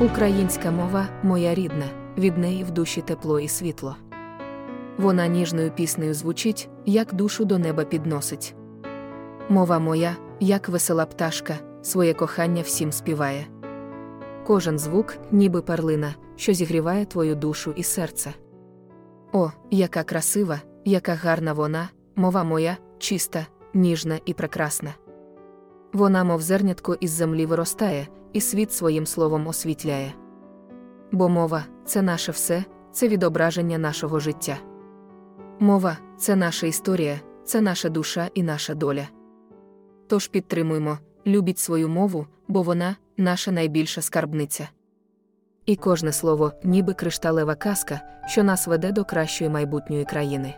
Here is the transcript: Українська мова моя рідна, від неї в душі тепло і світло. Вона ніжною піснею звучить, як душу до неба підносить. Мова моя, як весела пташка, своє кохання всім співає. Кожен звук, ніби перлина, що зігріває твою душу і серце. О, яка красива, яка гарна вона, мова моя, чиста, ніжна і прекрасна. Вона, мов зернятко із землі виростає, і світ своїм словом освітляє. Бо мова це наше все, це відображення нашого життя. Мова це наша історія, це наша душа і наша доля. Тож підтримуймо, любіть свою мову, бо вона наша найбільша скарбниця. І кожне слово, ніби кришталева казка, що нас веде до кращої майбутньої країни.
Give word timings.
Українська 0.00 0.70
мова 0.70 1.08
моя 1.22 1.54
рідна, 1.54 1.84
від 2.18 2.38
неї 2.38 2.64
в 2.64 2.70
душі 2.70 3.00
тепло 3.00 3.40
і 3.40 3.48
світло. 3.48 3.96
Вона 4.98 5.26
ніжною 5.26 5.70
піснею 5.70 6.14
звучить, 6.14 6.68
як 6.86 7.14
душу 7.14 7.44
до 7.44 7.58
неба 7.58 7.84
підносить. 7.84 8.54
Мова 9.48 9.78
моя, 9.78 10.16
як 10.40 10.68
весела 10.68 11.06
пташка, 11.06 11.54
своє 11.82 12.14
кохання 12.14 12.62
всім 12.62 12.92
співає. 12.92 13.46
Кожен 14.46 14.78
звук, 14.78 15.16
ніби 15.30 15.62
перлина, 15.62 16.14
що 16.36 16.52
зігріває 16.52 17.04
твою 17.04 17.34
душу 17.34 17.72
і 17.76 17.82
серце. 17.82 18.34
О, 19.32 19.50
яка 19.70 20.02
красива, 20.02 20.60
яка 20.84 21.14
гарна 21.14 21.52
вона, 21.52 21.88
мова 22.16 22.44
моя, 22.44 22.76
чиста, 22.98 23.46
ніжна 23.74 24.18
і 24.24 24.34
прекрасна. 24.34 24.94
Вона, 25.92 26.24
мов 26.24 26.42
зернятко 26.42 26.96
із 27.00 27.10
землі 27.10 27.46
виростає, 27.46 28.06
і 28.32 28.40
світ 28.40 28.72
своїм 28.72 29.06
словом 29.06 29.46
освітляє. 29.46 30.14
Бо 31.12 31.28
мова 31.28 31.64
це 31.84 32.02
наше 32.02 32.32
все, 32.32 32.64
це 32.92 33.08
відображення 33.08 33.78
нашого 33.78 34.20
життя. 34.20 34.56
Мова 35.58 35.98
це 36.18 36.36
наша 36.36 36.66
історія, 36.66 37.20
це 37.44 37.60
наша 37.60 37.88
душа 37.88 38.28
і 38.34 38.42
наша 38.42 38.74
доля. 38.74 39.08
Тож 40.06 40.28
підтримуймо, 40.28 40.98
любіть 41.26 41.58
свою 41.58 41.88
мову, 41.88 42.26
бо 42.48 42.62
вона 42.62 42.96
наша 43.16 43.52
найбільша 43.52 44.02
скарбниця. 44.02 44.68
І 45.66 45.76
кожне 45.76 46.12
слово, 46.12 46.52
ніби 46.64 46.94
кришталева 46.94 47.54
казка, 47.54 48.00
що 48.26 48.44
нас 48.44 48.66
веде 48.66 48.92
до 48.92 49.04
кращої 49.04 49.50
майбутньої 49.50 50.04
країни. 50.04 50.54